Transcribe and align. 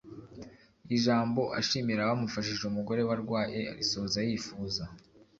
ijambo 0.95 1.41
ashimira 1.59 1.99
abamufashije 2.03 2.63
umugore 2.65 3.01
we 3.07 3.13
arwaye 3.17 3.59
arisoza 3.71 4.19
yifuza 4.27 4.83